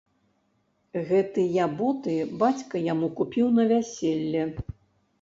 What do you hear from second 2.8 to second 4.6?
яму купіў на вяселле.